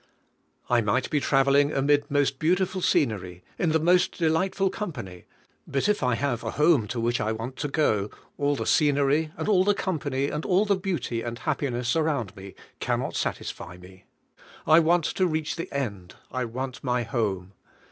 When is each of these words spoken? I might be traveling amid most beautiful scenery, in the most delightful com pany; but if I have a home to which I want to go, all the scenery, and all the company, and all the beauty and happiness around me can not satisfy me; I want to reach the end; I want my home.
I 0.67 0.81
might 0.81 1.11
be 1.11 1.19
traveling 1.19 1.71
amid 1.71 2.09
most 2.09 2.39
beautiful 2.39 2.81
scenery, 2.81 3.43
in 3.59 3.69
the 3.69 3.77
most 3.79 4.17
delightful 4.17 4.71
com 4.71 4.91
pany; 4.93 5.25
but 5.67 5.87
if 5.87 6.01
I 6.01 6.15
have 6.15 6.43
a 6.43 6.49
home 6.49 6.87
to 6.87 6.99
which 6.99 7.21
I 7.21 7.31
want 7.31 7.55
to 7.57 7.67
go, 7.67 8.09
all 8.35 8.55
the 8.55 8.65
scenery, 8.65 9.31
and 9.37 9.47
all 9.47 9.63
the 9.63 9.75
company, 9.75 10.29
and 10.31 10.43
all 10.43 10.65
the 10.65 10.75
beauty 10.75 11.21
and 11.21 11.37
happiness 11.37 11.95
around 11.95 12.35
me 12.35 12.55
can 12.79 12.97
not 12.99 13.15
satisfy 13.15 13.77
me; 13.77 14.05
I 14.65 14.79
want 14.79 15.05
to 15.05 15.27
reach 15.27 15.55
the 15.55 15.71
end; 15.71 16.15
I 16.31 16.45
want 16.45 16.83
my 16.83 17.03
home. 17.03 17.51